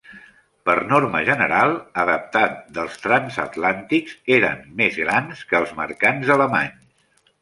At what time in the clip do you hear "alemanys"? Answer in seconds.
6.39-6.87